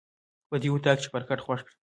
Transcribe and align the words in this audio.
په 0.49 0.55
دې 0.61 0.67
اطاق 0.73 0.97
کې 0.97 1.03
چپرکټ 1.03 1.39
خوښ 1.45 1.59
کړه. 1.65 1.75